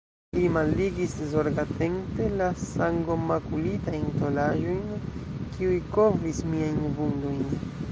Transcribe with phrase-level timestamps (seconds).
[0.35, 4.83] Li malligis zorgatente la sangomakulitajn tolaĵojn,
[5.59, 7.41] kiuj kovris miajn vundojn.